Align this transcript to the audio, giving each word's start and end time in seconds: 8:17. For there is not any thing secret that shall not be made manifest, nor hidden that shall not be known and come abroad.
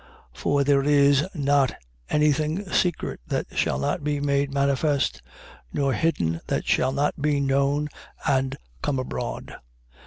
8:17. 0.33 0.39
For 0.39 0.63
there 0.63 0.81
is 0.83 1.25
not 1.35 1.75
any 2.09 2.31
thing 2.31 2.67
secret 2.71 3.19
that 3.27 3.45
shall 3.55 3.77
not 3.77 4.03
be 4.03 4.19
made 4.19 4.51
manifest, 4.51 5.21
nor 5.71 5.93
hidden 5.93 6.41
that 6.47 6.65
shall 6.65 6.91
not 6.91 7.21
be 7.21 7.39
known 7.39 7.87
and 8.25 8.57
come 8.81 8.97
abroad. 8.97 9.53